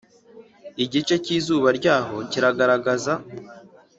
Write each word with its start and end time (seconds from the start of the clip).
igice 0.83 1.15
cy'izuba 1.23 1.67
ryaho 1.79 2.15
cyirigaragaza 2.29 3.13